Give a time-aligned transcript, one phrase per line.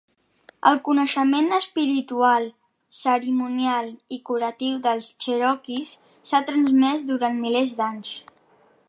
[0.67, 2.47] El coneixement espiritual,
[3.01, 5.93] cerimonial i curatiu dels cherokees
[6.31, 8.17] s'ha transmès durant milers d'anys.